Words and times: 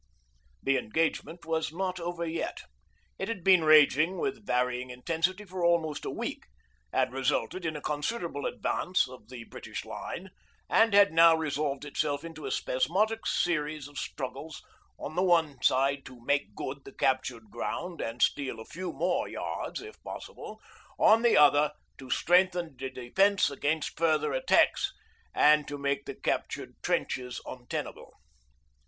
The 0.63 0.79
engagement 0.79 1.45
was 1.45 1.71
not 1.71 1.99
over 1.99 2.25
yet. 2.25 2.63
It 3.19 3.27
had 3.27 3.43
been 3.43 3.63
raging 3.63 4.17
with 4.17 4.43
varying 4.47 4.89
intensity 4.89 5.45
for 5.45 5.63
almost 5.63 6.05
a 6.05 6.09
week, 6.09 6.47
had 6.91 7.13
resulted 7.13 7.67
in 7.67 7.75
a 7.75 7.81
considerable 7.81 8.47
advance 8.47 9.07
of 9.07 9.29
the 9.29 9.43
British 9.43 9.85
line, 9.85 10.31
and 10.67 10.95
had 10.95 11.13
now 11.13 11.35
resolved 11.35 11.85
itself 11.85 12.23
into 12.23 12.47
a 12.47 12.51
spasmodic 12.51 13.27
series 13.27 13.87
of 13.87 13.99
struggles 13.99 14.63
on 14.97 15.15
the 15.15 15.21
one 15.21 15.61
side 15.61 16.03
to 16.05 16.19
'make 16.25 16.55
good' 16.55 16.83
the 16.83 16.93
captured 16.93 17.51
ground 17.51 18.01
and 18.01 18.23
steal 18.23 18.59
a 18.59 18.65
few 18.65 18.91
more 18.91 19.27
yards, 19.27 19.83
if 19.83 20.01
possible; 20.01 20.59
on 20.97 21.21
the 21.21 21.37
other, 21.37 21.73
to 21.99 22.09
strengthen 22.09 22.75
the 22.75 22.89
defence 22.89 23.51
against 23.51 23.99
further 23.99 24.33
attacks 24.33 24.91
and 25.35 25.67
to 25.67 25.77
make 25.77 26.05
the 26.05 26.15
captured 26.15 26.73
trenches 26.81 27.39
untenable. 27.45 28.15